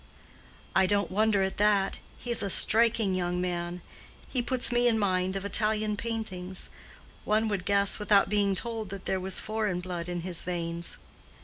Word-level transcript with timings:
"I 0.75 0.87
don't 0.87 1.11
wonder 1.11 1.43
at 1.43 1.57
that: 1.57 1.99
he 2.17 2.31
is 2.31 2.41
a 2.41 2.49
striking 2.49 3.13
young 3.13 3.39
man. 3.39 3.83
He 4.27 4.41
puts 4.41 4.71
me 4.71 4.87
in 4.87 4.97
mind 4.97 5.35
of 5.35 5.45
Italian 5.45 5.95
paintings. 5.95 6.69
One 7.23 7.47
would 7.49 7.65
guess, 7.65 7.99
without 7.99 8.27
being 8.27 8.55
told, 8.55 8.89
that 8.89 9.05
there 9.05 9.19
was 9.19 9.39
foreign 9.39 9.79
blood 9.79 10.09
in 10.09 10.21
his 10.21 10.41
veins." 10.41 10.97